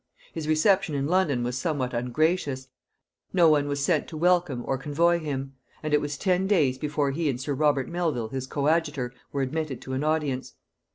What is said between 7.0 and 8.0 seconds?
he and sir Robert